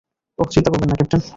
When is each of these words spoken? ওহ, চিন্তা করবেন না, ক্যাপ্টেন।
ওহ, 0.39 0.47
চিন্তা 0.53 0.69
করবেন 0.71 0.89
না, 0.89 0.95
ক্যাপ্টেন। 0.95 1.21